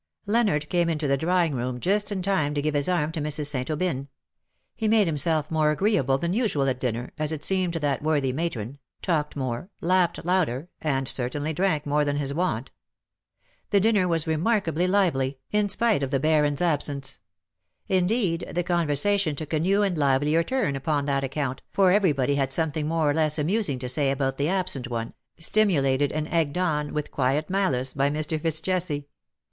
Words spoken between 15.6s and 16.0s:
K 2 244'' LOVE BORE SUCH BITTER